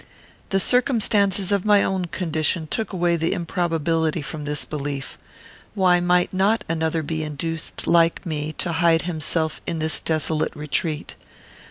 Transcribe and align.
The 0.49 0.59
circumstances 0.59 1.51
of 1.51 1.63
my 1.63 1.83
own 1.83 2.05
condition 2.05 2.65
took 2.65 2.91
away 2.91 3.17
the 3.17 3.33
improbability 3.33 4.23
from 4.23 4.45
this 4.45 4.65
belief. 4.65 5.15
Why 5.75 5.99
might 5.99 6.33
not 6.33 6.63
another 6.67 7.03
be 7.03 7.21
induced 7.21 7.85
like 7.85 8.25
me 8.25 8.53
to 8.53 8.71
hide 8.71 9.03
himself 9.03 9.61
in 9.67 9.77
this 9.77 9.99
desolate 9.99 10.55
retreat? 10.55 11.13